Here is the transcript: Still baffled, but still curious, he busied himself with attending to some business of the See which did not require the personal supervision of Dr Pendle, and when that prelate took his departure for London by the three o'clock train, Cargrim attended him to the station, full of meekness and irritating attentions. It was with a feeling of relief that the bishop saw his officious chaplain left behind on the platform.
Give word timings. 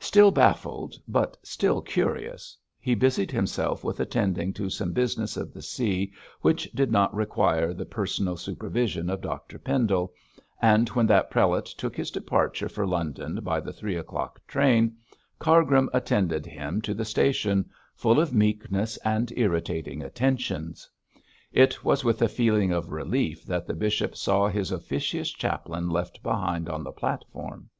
Still 0.00 0.30
baffled, 0.30 0.94
but 1.08 1.38
still 1.42 1.80
curious, 1.80 2.54
he 2.78 2.94
busied 2.94 3.30
himself 3.30 3.82
with 3.82 3.98
attending 3.98 4.52
to 4.52 4.68
some 4.68 4.92
business 4.92 5.38
of 5.38 5.54
the 5.54 5.62
See 5.62 6.12
which 6.42 6.70
did 6.72 6.92
not 6.92 7.14
require 7.14 7.72
the 7.72 7.86
personal 7.86 8.36
supervision 8.36 9.08
of 9.08 9.22
Dr 9.22 9.58
Pendle, 9.58 10.12
and 10.60 10.86
when 10.90 11.06
that 11.06 11.30
prelate 11.30 11.64
took 11.64 11.96
his 11.96 12.10
departure 12.10 12.68
for 12.68 12.86
London 12.86 13.40
by 13.42 13.58
the 13.58 13.72
three 13.72 13.96
o'clock 13.96 14.46
train, 14.46 14.96
Cargrim 15.38 15.88
attended 15.94 16.44
him 16.44 16.82
to 16.82 16.92
the 16.92 17.06
station, 17.06 17.70
full 17.94 18.20
of 18.20 18.34
meekness 18.34 18.98
and 18.98 19.32
irritating 19.34 20.02
attentions. 20.02 20.90
It 21.52 21.82
was 21.82 22.04
with 22.04 22.20
a 22.20 22.28
feeling 22.28 22.70
of 22.70 22.92
relief 22.92 23.46
that 23.46 23.66
the 23.66 23.72
bishop 23.72 24.14
saw 24.14 24.48
his 24.48 24.72
officious 24.72 25.30
chaplain 25.30 25.88
left 25.88 26.22
behind 26.22 26.68
on 26.68 26.84
the 26.84 26.92
platform. 26.92 27.70